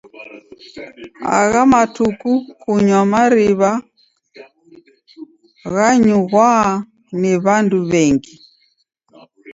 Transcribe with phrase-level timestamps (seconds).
[1.37, 3.71] Agha matuku kunywa mariw'a
[5.73, 6.49] ghanyughwa
[7.19, 8.35] ni w'andu w'engi.